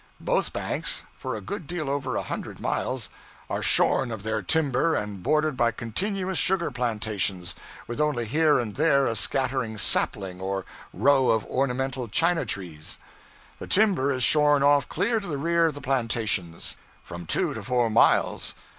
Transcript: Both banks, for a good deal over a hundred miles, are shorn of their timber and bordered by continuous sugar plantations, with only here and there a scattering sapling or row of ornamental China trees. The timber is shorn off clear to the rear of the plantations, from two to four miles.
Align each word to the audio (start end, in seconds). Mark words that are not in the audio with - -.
Both 0.19 0.51
banks, 0.51 1.03
for 1.15 1.35
a 1.35 1.41
good 1.41 1.67
deal 1.67 1.87
over 1.87 2.15
a 2.15 2.23
hundred 2.23 2.59
miles, 2.59 3.09
are 3.51 3.61
shorn 3.61 4.09
of 4.09 4.23
their 4.23 4.41
timber 4.41 4.95
and 4.95 5.21
bordered 5.21 5.55
by 5.55 5.69
continuous 5.69 6.39
sugar 6.39 6.71
plantations, 6.71 7.53
with 7.85 8.01
only 8.01 8.25
here 8.25 8.57
and 8.57 8.77
there 8.77 9.05
a 9.05 9.15
scattering 9.15 9.77
sapling 9.77 10.41
or 10.41 10.65
row 10.91 11.29
of 11.29 11.45
ornamental 11.45 12.07
China 12.07 12.47
trees. 12.47 12.97
The 13.59 13.67
timber 13.67 14.11
is 14.11 14.23
shorn 14.23 14.63
off 14.63 14.89
clear 14.89 15.19
to 15.19 15.27
the 15.27 15.37
rear 15.37 15.67
of 15.67 15.75
the 15.75 15.81
plantations, 15.81 16.77
from 17.03 17.27
two 17.27 17.53
to 17.53 17.61
four 17.61 17.91
miles. 17.91 18.55